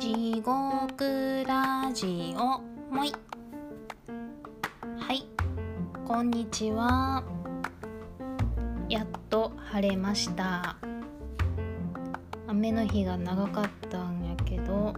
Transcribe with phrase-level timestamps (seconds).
[0.00, 2.62] 地獄ラジオ。
[2.90, 3.12] もい。
[4.98, 5.26] はい。
[6.06, 7.22] こんにちは。
[8.88, 10.78] やっと晴れました。
[12.48, 14.94] 雨の日が長かったんやけど。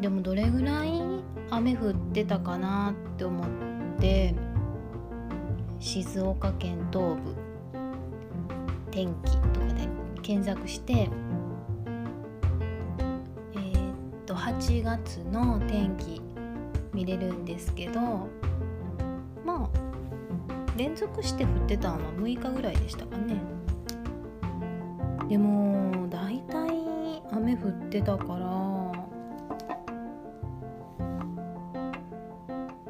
[0.00, 1.02] でもどれぐらい
[1.50, 3.46] 雨降ってたかなって思っ
[4.00, 4.34] て。
[5.78, 7.36] 静岡県東部。
[8.90, 9.86] 天気とかで
[10.22, 11.10] 検索して。
[14.64, 16.22] 1月の天気
[16.94, 18.00] 見れるんですけど
[19.44, 19.70] まあ
[20.74, 23.36] 連続して降ってたのは6日ぐらいでしたかね。
[25.28, 26.70] でも大体
[27.30, 28.46] 雨降ってたから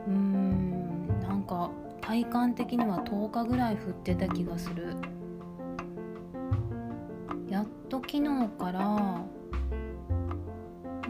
[0.06, 4.95] うんなんか体感的には10日ぐらい降ってた気がする。
[7.48, 9.25] やっと昨日から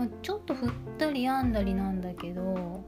[0.05, 2.85] まあ、ちょっと降ったりやんだりなんだけど。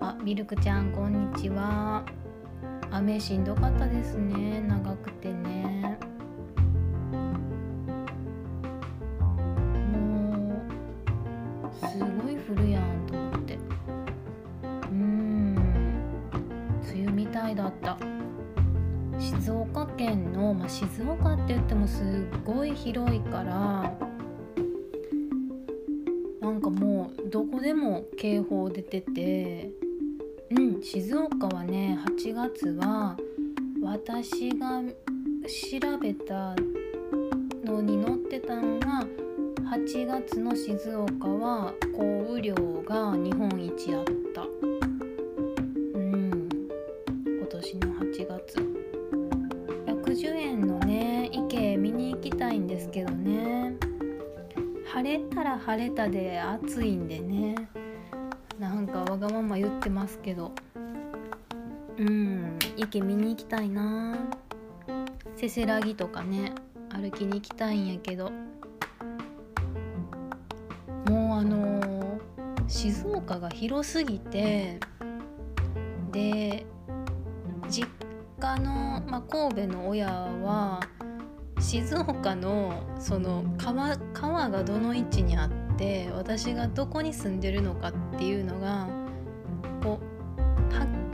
[0.00, 2.04] あミルクちゃんこんにちは。
[2.90, 4.60] 雨しんどかったですね。
[4.62, 5.96] 長くてね。
[9.92, 10.60] も
[11.68, 13.58] うすごい降るやんと思って。
[14.90, 15.54] うん。
[16.90, 17.96] 梅雨みたいだった。
[19.20, 23.97] 静岡県の、まあ、静岡って言ってもすっごい広いから
[28.18, 29.70] 警報出てて。
[30.50, 30.82] うん。
[30.82, 33.16] 静岡はね8月は
[33.80, 34.82] 私が
[35.46, 36.56] 調べた
[37.64, 39.06] のに載ってたのが
[39.70, 44.42] 8月の静岡は降雨量が日本一あった。
[44.42, 46.48] うん。
[47.24, 48.58] 今年の8月。
[49.86, 53.76] 110円のね池見に行きたいんですけどね。
[54.86, 57.54] 晴れたら晴れたで暑いんでね
[59.18, 60.52] わがまま言ってますけど。
[61.98, 64.16] うん池見に行きたいな。
[65.34, 66.52] せせらぎとかね
[66.90, 68.30] 歩きに行きたいんやけど。
[71.08, 71.98] もうあのー
[72.68, 74.78] 静岡が広すぎて
[76.12, 76.66] で
[77.70, 77.88] 実
[78.38, 80.80] 家の、まあ、神戸の親は
[81.58, 88.86] 静岡のその川川がどの位置にあって私がどこに住んでるのかっていうのが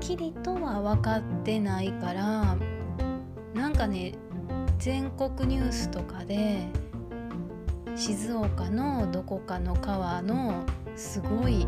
[0.04, 2.56] きりとは分かってないから
[3.54, 4.12] なんかね
[4.78, 6.66] 全国ニュースとかで
[7.96, 11.66] 静岡のどこかの川のすごい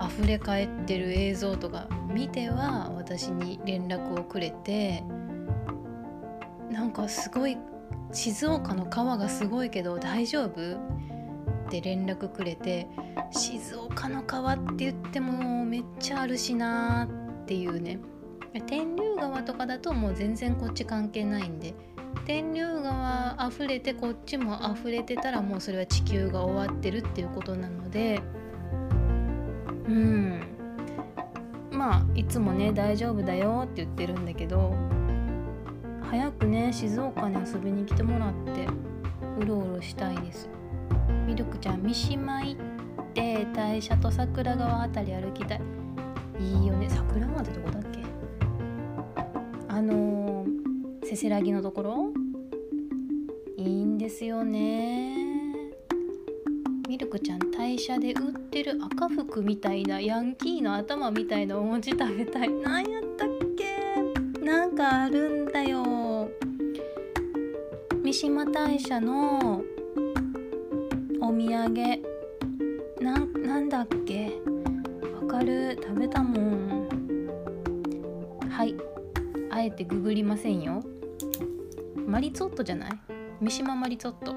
[0.00, 5.04] 溢れ返ってる映像とか見ては私に連絡をくれて
[6.70, 7.58] なんかすごい
[8.12, 10.76] 静岡の川がすごいけど大丈夫？
[11.66, 12.86] って連絡くれて
[13.30, 17.98] 静岡の川って言ってもめっちゃあるしなーってっていうね。
[18.66, 21.74] 天竜川とかだともう全然こっち関係ないんで。
[22.24, 28.20] 天竜川溢れてこっちも溢れてたらもうそれは地球が終わってるっていうことなので。
[29.88, 30.40] うん。
[31.70, 34.74] まあいつもね大丈夫だよって言ってるんだけど。
[36.02, 38.66] 早くね静岡に遊びに来てもらって
[39.40, 40.50] うろうろしたいです。
[41.26, 42.56] ミルクちゃん三島行っ
[43.14, 45.60] て大社と桜川あたり歩きたい。
[46.38, 46.88] いいよね。
[46.88, 48.00] 桜川ってどこだっけ？
[49.68, 52.12] あのー、せせらぎのところ？
[53.56, 55.16] いいんですよね。
[56.88, 62.50] ミルクちゃん大社で売ってる赤服みたいなヤンキーの頭みたいなお餅食べたい。
[62.50, 64.44] 何やったっけ？
[64.44, 66.28] なんかあるんだよ。
[68.02, 69.62] 三島大社の
[71.20, 72.02] お土産。
[73.00, 74.32] ななんだっけ？
[75.32, 76.88] かる食べたもん。
[78.50, 78.74] はい。
[79.50, 80.82] あえてググりませんよ。
[82.06, 82.90] マリツォットじゃない？
[83.40, 84.34] 三島マリツォット。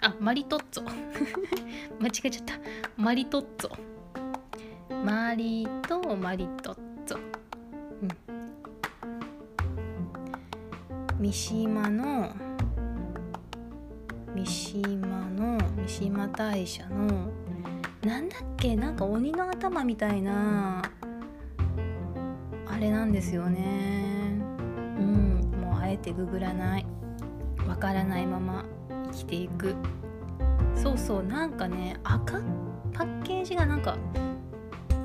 [0.00, 0.84] あマリトッツォ。
[2.00, 2.54] 間違えちゃった。
[2.96, 5.04] マリトッツォ。
[5.04, 7.18] マリとマリトッツォ。
[8.02, 8.08] うん。
[11.20, 12.32] 三島の
[14.34, 14.96] 三島
[15.28, 17.28] の三島大社の
[18.02, 18.76] なんだっけ？
[18.76, 20.82] なんか鬼の頭みたいな
[22.66, 24.40] あれなんですよね。
[24.98, 26.86] うんもうあえてググらない。
[27.68, 28.64] わからないまま
[29.12, 29.74] 生きていく。
[30.74, 32.40] そうそうなんかね赤？
[32.92, 33.96] パッケージがなんか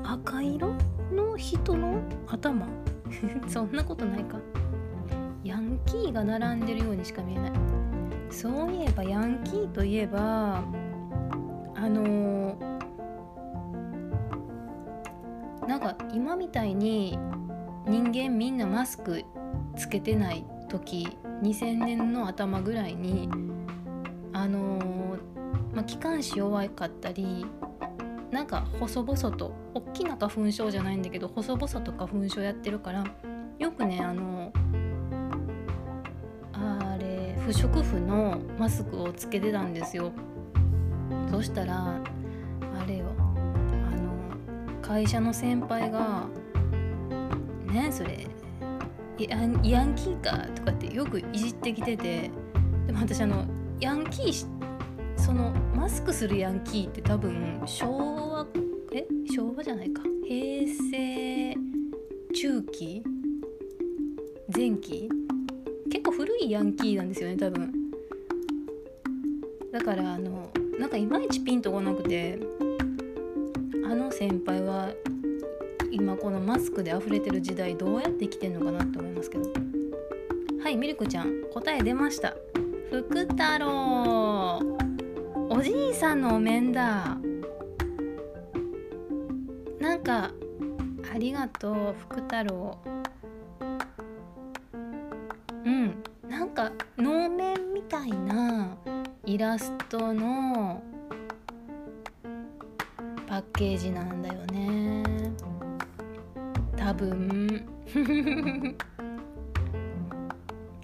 [0.04, 0.74] 赤色
[1.12, 2.66] の人の頭？
[3.46, 4.38] そんなことないか。
[5.44, 7.52] ヤンキーが並んでるようにしか見えない。
[8.30, 10.56] そういえばヤンキーといえば
[11.76, 12.65] あのー、
[15.66, 17.18] なんか今みたいに
[17.86, 19.24] 人間みんなマスク
[19.76, 21.08] つけてない時
[21.42, 23.28] 2000年の頭ぐらいに
[24.32, 25.18] あのー、
[25.74, 27.46] まあ、気管支弱かったり
[28.30, 33.04] なんか細々と大きな花粉症じゃないんだけど細々と花粉症やってるから
[33.58, 34.52] よくねあの
[36.52, 40.12] あれ不織布のマスクをつけてたんですよ。
[41.30, 42.00] そしたら
[44.86, 46.28] 会社の先輩が
[47.66, 48.26] 「ねそれ
[49.18, 52.30] ヤンヤンキーか?」とかってよくいじってきてて
[52.86, 53.44] でも私あの
[53.80, 54.46] ヤンキー
[55.16, 57.98] そのマスクするヤンキーって多分昭
[58.30, 58.46] 和
[58.92, 61.56] え昭和じゃないか平成
[62.32, 63.02] 中期
[64.54, 65.08] 前期
[65.90, 67.72] 結構古いヤンキーなんですよね多分
[69.72, 70.48] だからあの
[70.78, 72.38] なんかいまいちピンとこなくて
[73.88, 74.92] あの先輩は
[75.92, 79.44] 今このマスクで溢れてる時代どうやって生きてんのかなって思いますけど。
[80.60, 82.34] はいミルクちゃん答え出ました。
[82.90, 84.58] 福太郎。
[85.48, 87.16] おじいさんのお面だ。
[89.78, 90.32] なんか
[91.14, 92.76] ありがとう福太郎。
[95.64, 98.76] うんなんか能面みたいな
[99.24, 100.82] イラストの
[103.56, 105.02] ケージなんだよね。
[106.76, 107.66] 多分。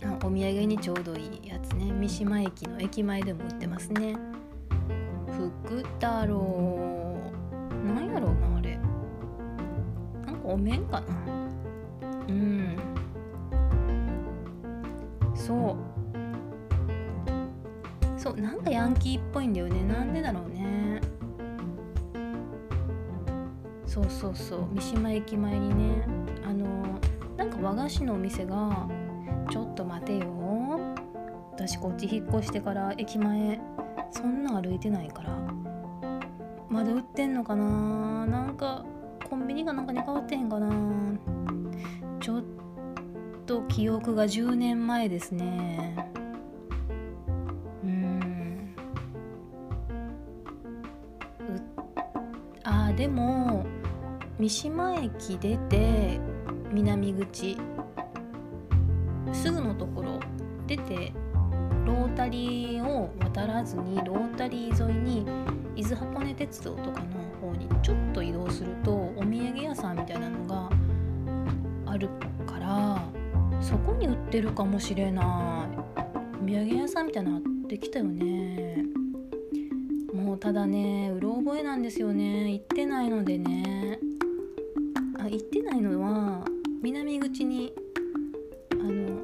[0.02, 1.92] あお土産にちょうどいいやつね。
[1.92, 4.16] 三島駅の駅前でも売ってますね。
[5.66, 7.20] 福太郎。
[7.84, 8.78] なんやろうなあれ。
[10.24, 11.06] なんかお面かな。
[12.26, 12.78] うん。
[15.34, 15.76] そう。
[18.18, 19.82] そうなんかヤンキーっぽいんだよね。
[19.82, 20.61] なんでだろうね。
[23.92, 24.68] そうそうそう。
[24.72, 26.02] 三島駅前にね
[26.46, 26.98] あの
[27.36, 28.88] なんか和菓子のお店が
[29.50, 30.80] ちょっと待てよ。
[31.52, 33.60] 私こっち引っ越してから駅前
[34.10, 35.38] そんな歩いてないから。
[36.70, 38.24] まだ売ってんのかな。
[38.24, 38.82] なんか
[39.28, 40.70] コンビニがなんかに変わってへんかな。
[42.18, 42.44] ちょっ
[43.44, 46.08] と記憶が10年前ですね。
[47.84, 48.74] うん。
[51.40, 51.60] う
[52.64, 53.31] ああでも
[54.42, 56.18] 三島駅出て
[56.72, 57.56] 南口。
[59.32, 60.18] すぐのところ
[60.66, 61.12] 出て
[61.86, 65.26] ロータリーを渡らずにロータリー沿いに
[65.76, 67.00] 伊豆箱根鉄道とか
[67.40, 70.68] の方にちょっと移動するとお土産屋さんみたいなのが
[71.86, 72.08] ある
[72.44, 73.00] から
[73.60, 75.24] そこに売ってるかもしれない。
[76.42, 78.84] お土産屋さんみたいなあってきたよね。
[80.12, 82.50] もうただねうろ覚えなんですよね。
[82.50, 83.91] 行ってないのでね。
[85.32, 86.44] 行ってないのは
[86.82, 87.72] 南口に
[88.72, 89.18] あの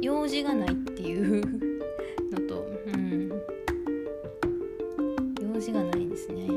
[0.00, 1.42] 用事がないっていう
[2.32, 3.28] のと、うん、
[5.42, 6.48] 用事がないですね。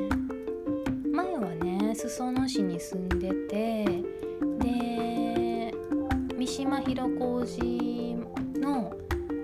[1.12, 3.86] 前はね裾野市に住んでて
[4.60, 5.74] で
[6.38, 8.16] 三島広小路
[8.62, 8.96] の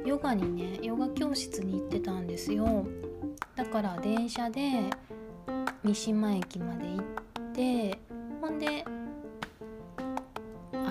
[0.06, 2.86] ヨガにねヨガ教室に行ってたんですよ。
[3.58, 4.90] だから電車で
[5.84, 8.13] 三島駅まで行って
[8.44, 8.84] ほんで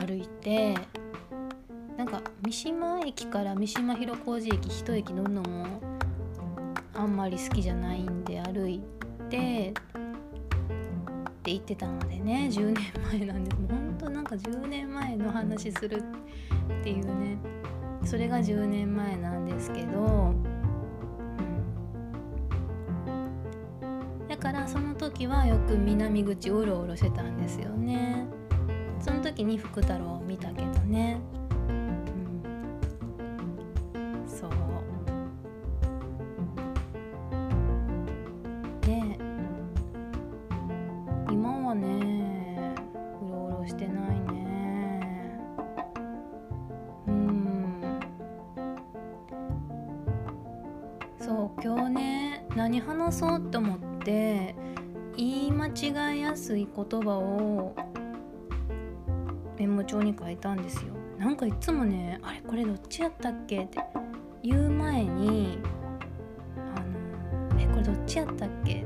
[0.06, 0.74] 歩いて
[1.98, 5.66] なんか三島駅から三島広小路駅一駅乗るのも
[6.94, 8.80] あんまり好きじゃないんで歩い
[9.28, 9.72] てっ
[11.42, 13.56] て言ってたのでね10年前なんです。
[13.68, 16.02] ほんとなんか10年前の話する
[16.80, 17.36] っていうね
[18.02, 20.34] それが10年前なんですけど、
[25.22, 28.26] 時はよく南口うろうろしてたんですよね。
[28.98, 31.20] その時に福太郎を見たけどね、
[33.94, 34.50] うん、そう。
[38.80, 39.00] で
[41.30, 42.74] 今はね
[43.24, 45.38] うろうろしてないね。
[47.06, 48.00] うん。
[51.20, 54.56] そう今日ね何話そうと思って
[55.16, 57.74] 言い間違いやすい言葉を
[59.58, 60.94] メモ帳に書いたんですよ。
[61.18, 63.78] なんかいつもねあれこれどっちやったっけって
[64.42, 65.58] 言う前に
[66.76, 66.80] あ
[67.54, 68.84] のえこれどっちやったっけ？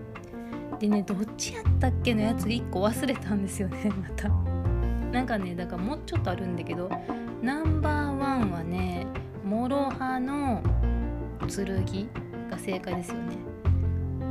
[0.79, 4.29] でねどっちやったっけのやつ1個忘れたんですよね また。
[5.13, 6.91] なんかねだからもうちょっとあるんだけど
[7.41, 9.07] ナンバーワンはね
[9.45, 10.61] 諸刃の
[11.49, 12.09] 剣
[12.51, 13.37] が正解ですよね。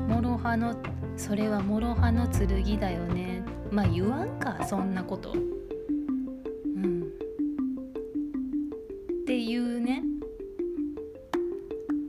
[0.07, 0.75] 諸刃の
[1.17, 3.43] それは諸刃の剣だよね。
[3.71, 5.33] まあ言わんかそんなこと。
[5.33, 5.37] う
[6.79, 7.03] ん。
[7.03, 7.05] っ
[9.25, 10.03] ていうね。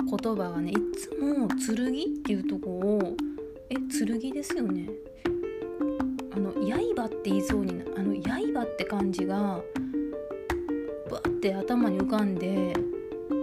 [0.07, 3.17] 言葉がねいつも「剣」っていうとこを
[3.69, 4.89] 「え剣ですよね」
[6.31, 6.53] あの
[6.97, 9.61] 「刃」って言いそうになあの「刃」って感じが
[11.11, 12.73] バッて頭に浮かんで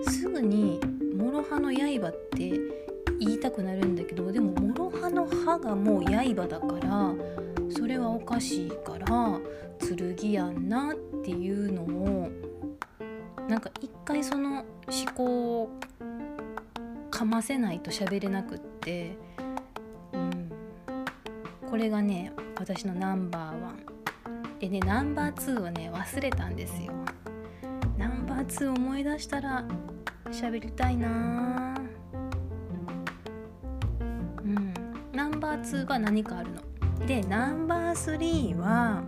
[0.08, 0.79] すぐに
[1.15, 2.60] 「諸刃の刃」って
[3.24, 7.13] 言いたくなるんだけどでも諸刃の刃がもう刃だから
[7.70, 9.39] それはおかしいから
[10.18, 12.30] 剣やんなっていうのを
[13.48, 15.70] なんか一回その思考を
[17.12, 19.15] かませないと喋れなくって、
[20.13, 20.51] うん、
[21.70, 23.80] これがね私のナンバーワン。
[24.60, 26.94] でねナンバーツーをね忘れたんですよ。
[27.98, 29.65] ナンバー2思い出したら
[30.32, 31.73] 喋りたいな
[35.63, 36.62] 2が何かあるの？
[37.08, 39.03] でナンバー3は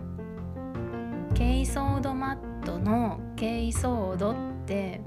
[1.34, 4.34] ケイソードマットのケイソードっ
[4.66, 5.00] て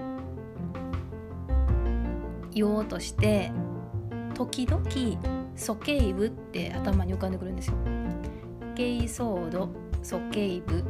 [2.52, 3.52] 言おうとして
[4.36, 4.84] 時々
[5.56, 7.76] ソケイブって頭に浮かんでくるんですよ。
[8.76, 9.70] ケイソード
[10.02, 10.84] ソケイブ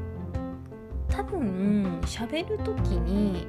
[1.07, 3.47] 多分喋る時に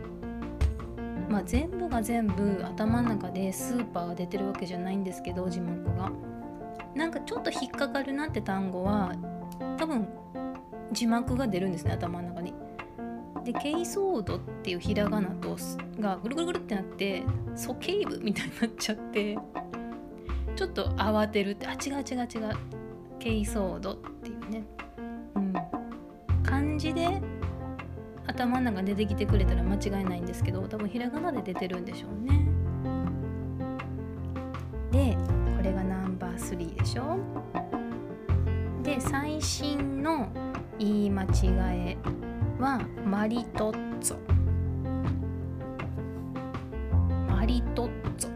[1.29, 6.11] まあ全部が全部頭の中でスーパーが出てるわけじゃないんですけど字幕が。
[6.95, 9.13] なんかちょっと引っかかるなって単語は
[9.79, 10.09] 多分
[10.93, 12.53] 字幕が出るんですね頭の中に。
[13.45, 15.57] でケイソードっていうひらがなと
[15.99, 17.23] がぐるぐるぐるってなって
[17.55, 19.39] ソケイブみたいになっちゃって
[20.55, 22.81] ちょっと慌てるってあ違う違う違う。
[23.19, 24.65] ケイソードっていうね、
[25.35, 25.53] うん、
[26.43, 27.21] 漢字で
[28.27, 32.47] 頭の中出てきてくれたら間違いないんですけど多分ひらがなで出てるんでしょうね。
[34.91, 35.17] で
[39.11, 40.29] 最新の
[40.79, 41.29] 言い間違
[41.73, 41.99] え
[42.61, 44.19] はマリトッツォ。
[47.29, 48.31] マリトッツォ。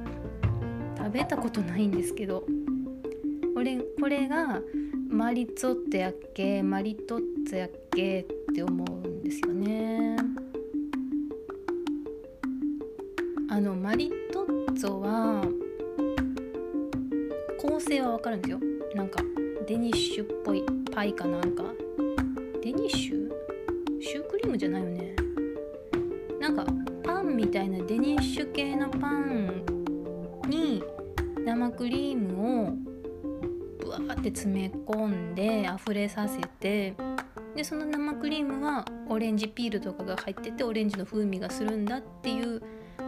[0.98, 2.44] 食べたことないんですけど。
[3.54, 4.60] これこれが
[5.08, 6.64] マリツォッツォやっけ？
[6.64, 8.22] マリトッツォやっけ？
[8.22, 10.16] って思うんですよね。
[13.48, 15.44] あのマリトッツォは
[17.60, 18.58] 構成はわかるんですよ。
[18.96, 19.22] なんか
[19.66, 21.64] デニッシュっぽいパイかなんか。
[22.62, 23.30] デニッシュ？
[24.00, 25.14] シュークリームじゃないよね。
[26.38, 26.66] なんか
[27.02, 29.64] パンみたいなデニッシュ系のパン
[30.49, 30.83] に
[31.44, 32.73] 生クリームを
[33.80, 36.94] ブワーって詰め込んで溢れさせて
[37.56, 42.62] でその生クリームはオレンジピールとかが入っててオレンジの風味がするんだっていう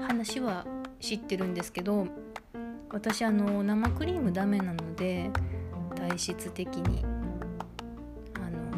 [0.07, 0.67] 話は
[1.01, 2.07] 知ってるんですけど
[2.91, 5.31] 私あの生クリームダメなので
[5.97, 7.05] 体質的に
[8.35, 8.73] あの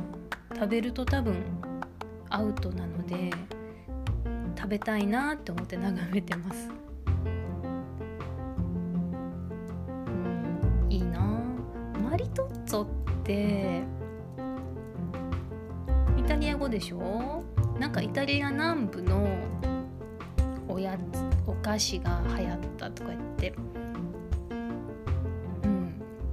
[0.55, 1.35] 食べると多分
[2.31, 3.31] アウトなので
[4.57, 6.71] 食べたいなって思って眺めてます。
[10.89, 11.21] いいな。
[12.03, 12.17] マ。
[12.17, 12.89] リトッツォっ
[13.23, 13.83] て
[16.17, 17.45] イタリア語でしょ？
[17.79, 19.29] なんかイタリア南部の
[20.67, 23.55] おやつお菓子が流行ったとか言って。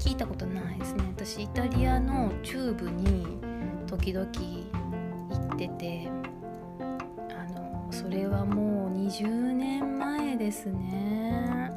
[0.05, 1.03] 聞いたことないですね。
[1.17, 3.39] 私イタリアの中部に
[3.88, 6.07] 時々行ってて
[7.31, 11.71] あのそれはもう20年前ですね。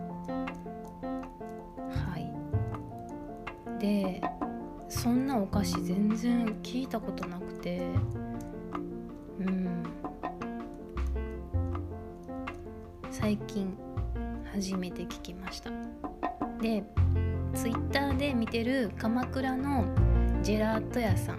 [1.89, 3.81] はい。
[3.81, 4.21] で
[4.91, 7.81] そんなお菓子全然聞いたことなくて
[9.41, 9.83] うん。
[13.11, 13.75] 最近
[14.53, 15.71] 初めて聞きました。
[16.61, 16.85] で
[17.61, 19.85] ツイッターで見てる鎌倉の
[20.45, 21.39] ジェラート屋さん。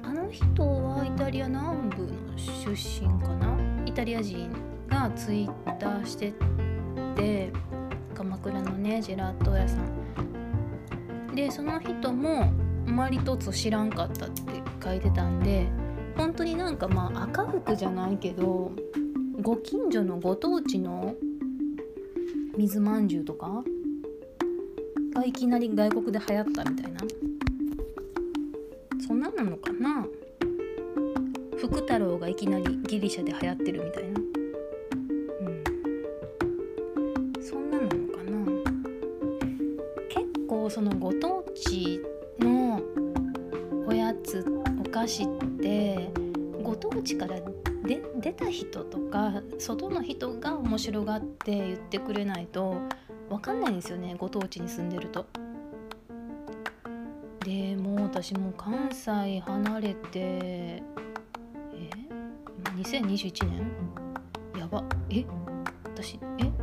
[0.00, 3.58] あの人はイタリア南部の出身かな？
[3.84, 4.48] イタリア人
[4.86, 6.32] がツイッターして
[7.16, 7.50] て
[8.14, 11.34] 鎌倉のねジェラート屋さん。
[11.34, 12.52] でその人も
[12.86, 15.66] マリトッツォ知らんかったって書いてたんで
[16.16, 18.70] 本当になんかまあ赤福じゃないけど
[19.40, 21.16] ご近所のご当地の
[22.56, 23.64] 水まんじゅうとか
[25.24, 27.00] いきなり外国で流行ったみたいな。
[29.06, 30.06] そんななのかな？
[31.58, 34.20] 福太郎がいきなりギリシャで流行ってるみたいな。
[34.20, 34.32] うん。
[40.70, 42.00] そのご当地
[42.38, 42.80] の
[43.86, 44.42] おやつ
[44.80, 45.26] お菓子っ
[45.60, 46.08] て
[46.62, 47.38] ご当地から
[47.84, 52.80] で出た人とか外の人が面白がって言ってくれないと
[53.32, 55.24] 分かんないですよねご当地に住んでると。
[57.40, 60.82] でもう私も関西離れてえ？
[62.58, 63.72] 今2021年？
[64.60, 64.84] やば。
[65.10, 65.24] え？
[65.84, 66.61] 私え？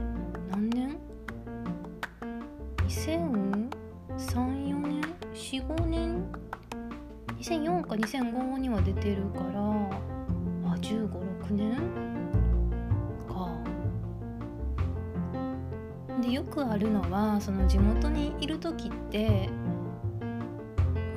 [16.29, 19.49] よくあるのはその地元にいる時って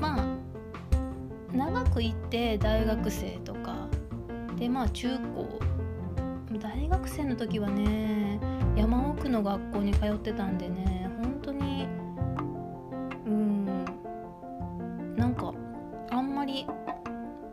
[0.00, 3.88] まあ長く行って大学生とか
[4.58, 5.58] でまあ中高
[6.58, 8.40] 大学生の時はね
[8.76, 11.86] 山奥の学校に通ってたんでね本当に
[13.26, 13.84] うん
[15.16, 15.52] なんか
[16.10, 16.66] あんまり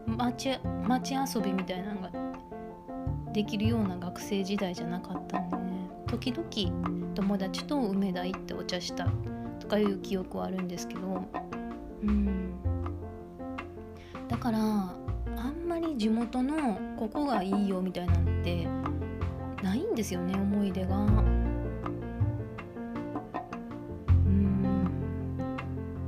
[0.05, 2.09] 町町遊びみたいなのが
[3.33, 9.05] できるような学生時代じゃなかったんでね時々友達と梅田行ってお茶した
[9.59, 11.25] とかいう記憶はあるんですけど。
[12.01, 12.53] うん。
[14.29, 14.61] だからあ
[15.51, 18.65] んまり地元のここがいいよみたいなんて
[19.61, 20.95] ないんですよね思い出が。
[20.95, 21.09] う
[24.29, 24.85] ん。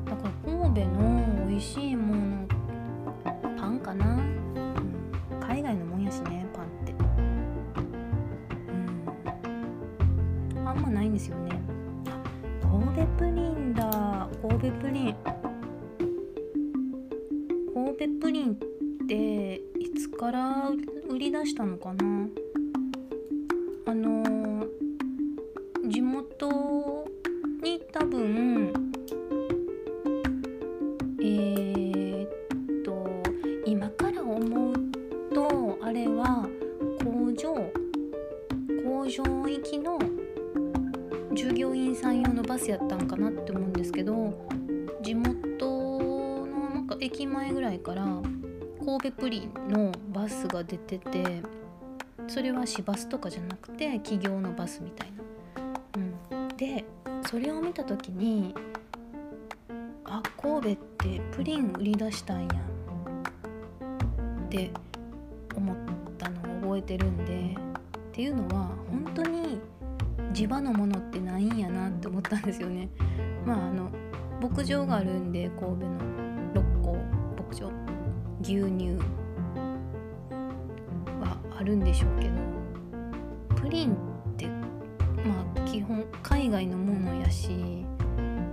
[0.06, 1.91] だから神戸の美味しい
[14.72, 15.16] 神戸プリン。
[17.74, 18.56] 神戸プリンっ
[19.08, 20.72] ていつから
[21.10, 22.28] 売り出したのかな？
[51.22, 51.44] 出てて
[52.28, 55.24] それは市バスとかじゃなくて企業のバスみたいな。
[56.32, 56.86] うん、で
[57.28, 58.56] それを見た時に
[60.06, 62.48] あ神戸ってプリン売り出したんや。
[64.46, 64.70] って
[65.56, 65.78] 思っ
[66.18, 69.60] たのを覚えてるんでっていうのは本当に
[70.34, 72.90] 地場のものってないんやなって思ったんですよね。
[73.46, 73.90] まああの
[74.42, 76.00] 牧場があるんで神戸の
[76.54, 76.98] 六甲
[77.38, 77.72] 牧場。
[78.42, 79.21] 牛乳。
[81.62, 82.32] あるんでしょうけど。
[83.62, 83.96] プリンっ
[84.36, 87.86] てまあ基本海外のものやし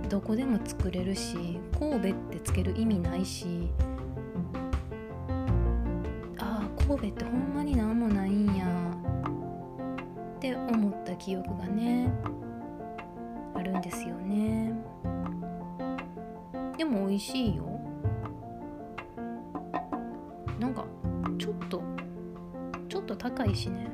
[0.07, 3.71] どこでも作れるし神戸ってつける意味ないし。
[6.37, 8.67] ああ神戸ってほんまになんもないんや。
[10.37, 12.13] って思った記憶がね
[13.55, 14.71] あるんですよね。
[16.77, 17.68] でも美味しいよ。
[23.35, 23.87] 高いしね。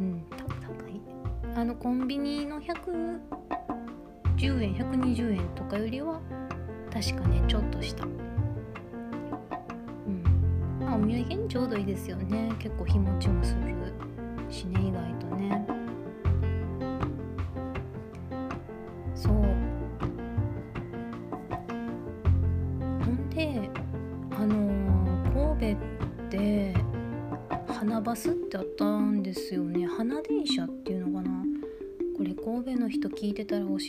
[0.00, 0.24] うん
[0.60, 1.00] 高い。
[1.54, 3.20] あのコンビニの110
[4.62, 6.20] 円120円とかよりは
[6.92, 8.08] 確かねちょっとしたう
[10.10, 10.22] ん。
[10.80, 12.52] まあお土産にちょうどいいですよね。
[12.58, 13.60] 結構日持ちもする
[14.50, 14.90] しね意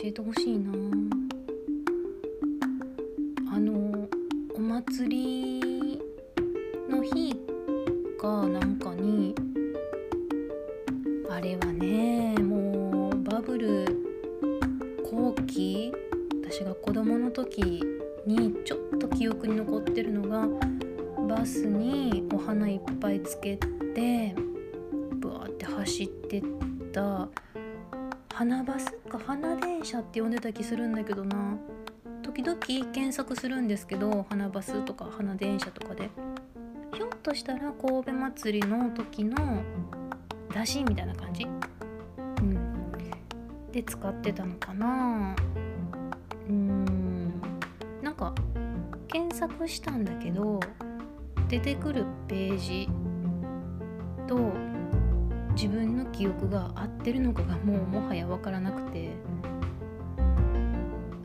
[0.04, 0.72] えてほしいな。
[3.52, 4.08] あの
[4.54, 6.00] お祭り
[6.88, 7.34] の日
[8.20, 9.34] かなんかに
[11.28, 13.84] あれはねもうバブル
[15.10, 15.92] 後期
[16.44, 17.82] 私が子供の時
[18.26, 20.46] にちょっと記憶に残ってるのが
[21.28, 24.34] バスにお花いっぱいつけて
[25.16, 26.42] ブワーって走ってっ
[26.92, 27.28] た
[28.32, 31.56] 花バスか花電車って呼んでた気するんだけどな。
[32.22, 36.10] 時々検索するんですけど花バスとか花電車とかで。
[36.94, 39.62] ひょっとしたら神戸祭りの時の
[40.52, 41.46] 出しみたいな感じ。
[42.16, 42.92] うん。
[43.72, 45.34] で使ってたのかな。
[46.48, 47.40] うーん。
[48.02, 48.34] なんか
[49.08, 50.60] 検索したんだけど
[51.48, 52.88] 出てくるページ
[55.68, 59.10] 自分の記憶が合ってるのかがもうもはや分からなくて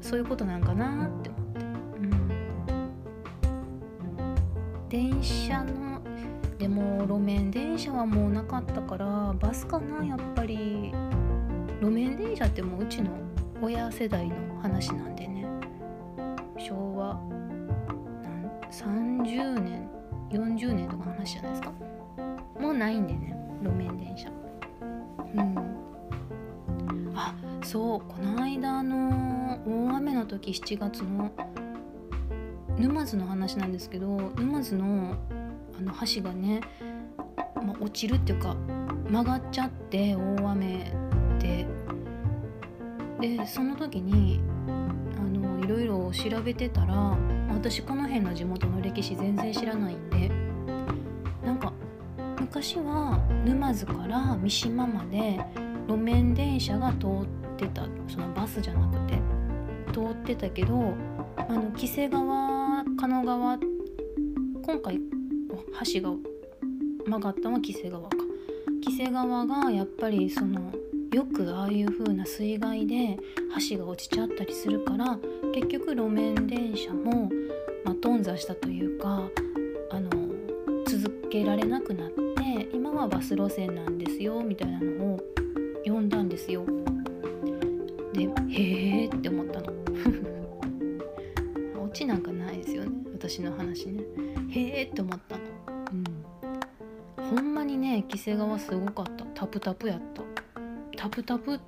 [0.01, 1.65] そういうことなんかなって思って、
[1.99, 2.05] う
[4.85, 6.01] ん、電車の
[6.57, 10.93] でも路面電車はもうなかったからバスかなやっぱり。
[11.83, 13.11] 路面電車ってもううちの
[13.61, 15.45] 親世代の話なんでね。
[16.57, 17.19] 昭和
[18.71, 19.89] 30年
[20.31, 21.73] 40年とかの話じゃないですか。
[22.57, 23.42] もうないんでね。
[23.63, 24.29] 路面電車。
[25.35, 27.13] うん。
[27.15, 31.31] あそうこの間の大雨の時7月の
[32.77, 35.15] 沼津の話なんですけど沼津の
[35.77, 36.61] あの橋がね、
[37.55, 38.55] まあ、落ちるっていうか
[39.09, 40.91] 曲がっちゃって大雨
[41.39, 41.67] で。
[43.23, 44.41] でその時に
[45.17, 47.17] あのいろいろ調べてたら
[47.49, 50.29] 私この辺の地元の歴史全然知らないんで
[51.45, 51.71] なんか
[52.39, 55.39] 昔は沼津から三島まで
[55.87, 57.25] 路面電車が通っ
[57.57, 59.19] てたそのバスじゃなくて
[59.93, 60.93] 通ってたけど
[61.37, 63.57] あの黄瀬川加野川
[64.65, 64.99] 今回
[65.93, 66.15] 橋が
[67.05, 68.17] 曲がったのは黄瀬川か。
[68.81, 70.73] 黄瀬川がやっぱりその
[71.13, 73.17] よくああいう風な水害で
[73.69, 75.17] 橋が落ちちゃったりするから
[75.53, 77.29] 結局路面電車も、
[77.85, 79.21] まあ、頓挫したというか
[79.91, 80.09] あの
[80.85, 82.22] 続けられなくなって
[82.93, 85.19] 今はバス路線なんですよみたいなのを
[85.83, 86.63] 読んだんですよ。
[88.13, 89.73] でへえって思ったの。
[91.83, 94.03] オチなんかないですよね私の話ね。
[94.51, 95.43] へえって思ったの。
[95.91, 97.35] うん。
[97.35, 100.21] ほんまにね黄瀬川すごかったタプタプやった。
[100.95, 101.59] タプタプ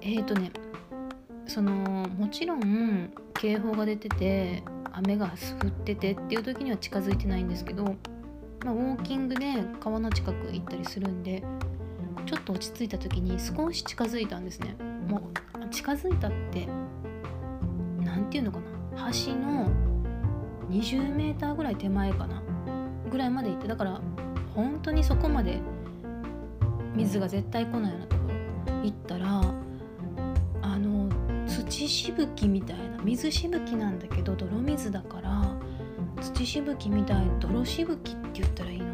[0.00, 0.52] えーとね
[1.46, 5.26] そのもちろん警報が出てて雨が
[5.60, 7.94] 降っててっていう時には近づいてないんですけど、
[8.64, 9.46] まあ、ウォーキングで
[9.80, 11.42] 川の近く行ったりするんで
[12.26, 14.76] ちょっと落ち着いた時に少し近づいたんですね。
[15.08, 16.68] もう近づいたって
[18.00, 18.58] 何て言うのか
[18.94, 19.10] な。
[19.12, 19.70] 橋の
[20.70, 22.42] 20m ぐらい手前かな。
[23.10, 24.00] ぐらいまで行ってだから
[24.54, 25.60] 本当にそこまで
[26.94, 28.34] 水が絶対来ないようなところ
[28.82, 29.42] 行ったら
[30.62, 31.08] あの
[31.46, 35.56] 土しぶきみたいな水しぶきなんだけど泥水だから
[36.20, 38.86] 土しぶきみたい泥しぶきって言ったらいいの？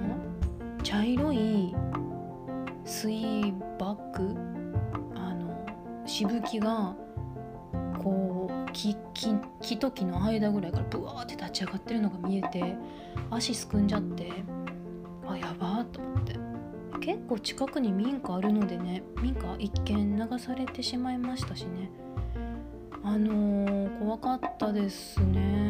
[0.83, 1.74] 茶色い
[2.85, 4.35] 水爆？
[5.14, 5.66] あの
[6.07, 6.94] しぶきが
[7.98, 12.77] こう木木木と木の間ぐらいからブワーって立ち上がってるのが見えて
[13.31, 14.33] 足すくんじゃって
[15.27, 16.38] あやばーと思って。
[17.01, 21.90] 結構近くに民家あるのでね民家一見流されてしまいましたしね。
[23.03, 25.67] あのー、怖かったですね。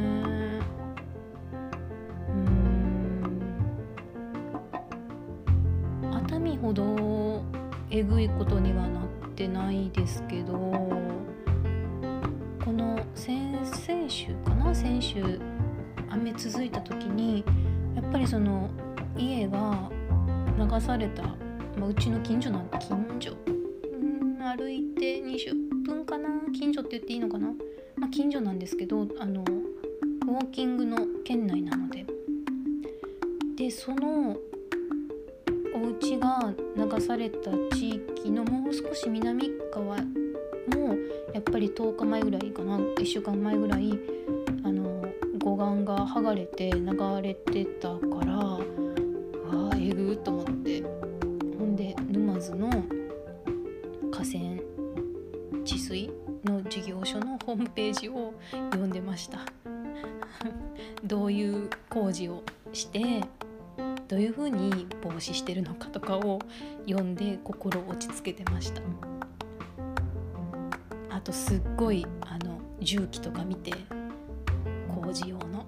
[7.99, 11.03] えぐいことにはなってないですけどこ
[12.73, 14.73] の先々週かな？
[14.73, 15.41] 先週
[16.09, 17.45] 雨続いた時に
[17.97, 18.71] やっぱりその
[19.17, 19.91] 家が
[20.57, 21.37] 流された、ま
[21.87, 23.37] あ、うちの近所なん近所？
[23.47, 23.51] う
[24.05, 26.29] ん歩いて20分かな？
[26.53, 27.49] 近所って言っていいのかな、
[27.97, 32.07] まあ、近所なんですけどあのウォーキングの県内なので。
[33.57, 34.37] でその
[35.89, 40.95] お家が流された地域のもう少し南側も
[41.33, 42.77] やっぱり10日前ぐらいかな。
[42.77, 43.99] 1週間前ぐらい
[44.65, 45.03] あの
[45.39, 48.61] 護岸が剥がれて流れてたからあ
[49.73, 50.83] あえぐと思って。
[51.59, 52.69] ほんで沼津の
[54.11, 56.11] 河川治水
[56.45, 59.39] の事業所のホームページを読んでました。
[61.03, 62.43] どういう工事を
[62.75, 63.23] して
[64.09, 66.41] どういうふうに防止してるのかとかを
[66.89, 68.81] 読んで心を落ち着けてました。
[71.11, 73.73] あとすっごいあの重機とか見て
[74.89, 75.67] 工事用の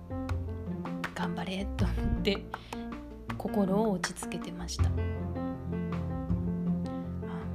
[1.15, 2.43] 頑張れと思って
[3.37, 4.85] 心を落ち着けてました。
[4.85, 4.91] あ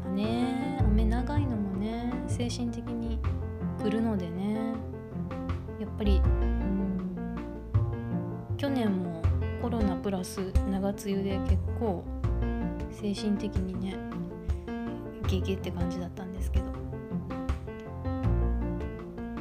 [0.05, 3.19] まね雨長いのもね精神的に
[3.81, 4.75] 来るのでね
[5.79, 7.25] やっぱりうん
[8.55, 9.24] 去年も
[9.65, 12.03] コロナプラス長梅雨で結構
[12.91, 13.97] 精神的にね
[15.27, 16.65] ゲゲって感じだったんですけど。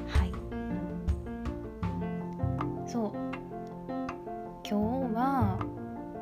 [0.07, 0.33] はい。
[2.91, 3.13] そう。
[4.67, 5.59] 今日は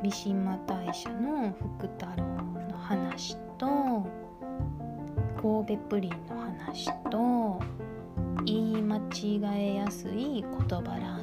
[0.03, 2.25] 三島大社の福太郎
[2.73, 4.05] の話と
[5.41, 7.61] 神戸プリンの話と
[8.45, 11.21] 言い間違えやすい言葉ラン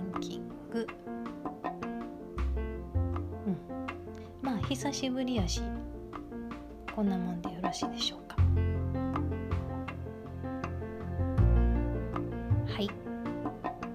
[4.69, 5.61] 久しぶりやし
[6.95, 8.35] こんなもんでよろしいでしょうか？
[12.71, 12.87] はい。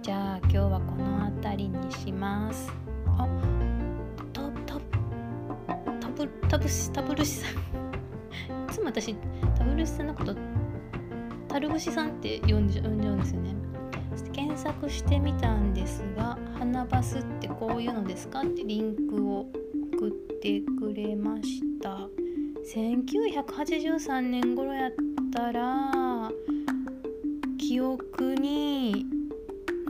[0.03, 2.73] じゃあ今日はこの辺りにします。
[3.07, 3.29] あ
[4.33, 4.51] 多
[6.49, 7.53] タブシタブルシさん。
[8.69, 9.15] いつも私
[9.57, 10.35] タブルシさんのこと
[11.47, 13.55] タルブシさんって呼んじゃ呼んじゃうんですよね。
[14.33, 19.47] 検索してみたんですが「花バスってこういうのですか?」ってリンクを
[19.95, 22.07] 送っててくれました。
[22.77, 24.93] 1983年頃やっ
[25.33, 26.31] たら
[27.57, 29.07] 記憶に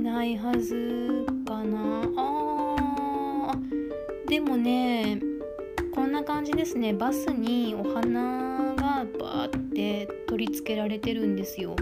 [0.00, 2.04] ないはずかな。
[2.16, 3.52] あ
[4.28, 5.20] でもね
[5.92, 6.92] こんな感じですね。
[6.92, 11.74] バスにお花がバーって取り付けられてるんですよ。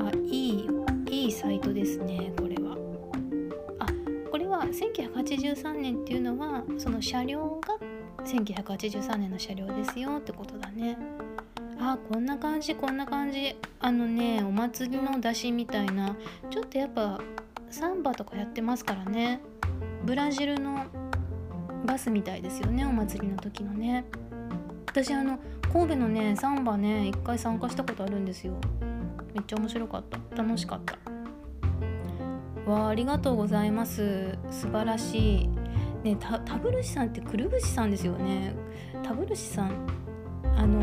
[0.00, 0.68] あいい
[1.10, 2.23] いいサイトですね。
[5.36, 7.76] 1983年っていうのはその車両が
[8.24, 10.96] 1983年の車両ですよってことだね。
[11.78, 13.56] あこんな感じこんな感じ。
[13.80, 16.16] あのねお祭りの出汁みたいな。
[16.50, 17.20] ちょっとやっぱ
[17.70, 19.40] サンバとかやってますからね。
[20.04, 20.84] ブラジルの
[21.84, 24.04] バスみたいですよねお祭りの時のね。
[24.86, 25.38] 私あの
[25.72, 28.54] 神戸のねサンバね一回参加したことあるんですよ。
[29.34, 30.42] めっちゃ面白かった。
[30.42, 31.13] 楽しかった。
[32.66, 34.38] わあありがとうございます。
[34.50, 35.48] 素晴らしい。
[36.02, 38.54] ねタタブルシさんってくるぶしさんですよね。
[39.02, 39.72] タブルシさん
[40.56, 40.80] あの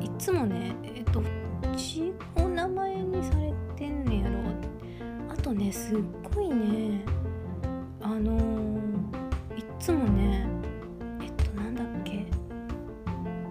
[0.00, 1.22] いつもねえっと
[1.76, 4.38] ちお名前にされてんねやろ。
[5.30, 5.98] あとねすっ
[6.34, 7.04] ごいね
[8.00, 8.32] あの
[9.56, 10.46] いっつもね
[11.20, 12.26] えっとなんだっけ。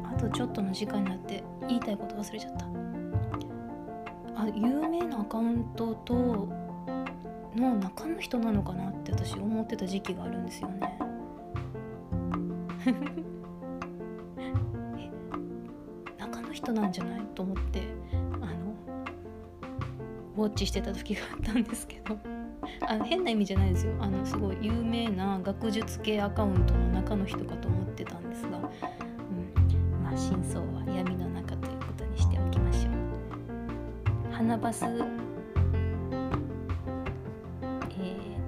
[0.04, 2.87] あとちょっとの時間になって言いたいこと忘れちゃった。
[4.56, 6.48] 有名なアカウントと
[7.56, 11.00] の中の人なのかなって私思ってた時期があるんですよね。
[14.38, 14.54] え
[16.20, 17.84] 中の人なんじゃないと思って
[18.42, 18.74] あの
[20.38, 22.18] ウォッチしてた時があったんですけど。
[22.82, 23.94] あの変な意味じゃないですよ。
[24.00, 30.77] あのすごい有名な学術系アカウントの中の人かと思ってたんですが、うん、まあ真相は。
[34.48, 34.86] 花バス。
[34.86, 34.88] え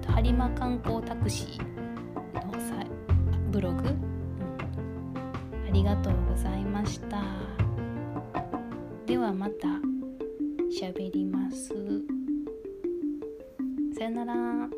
[0.00, 2.82] と播磨観光タクシーのさ
[3.50, 3.96] ブログ、うん、
[5.68, 7.22] ありがとうございました。
[9.04, 9.68] ではまた。
[10.70, 11.74] しゃべります。
[13.98, 14.69] さよなら。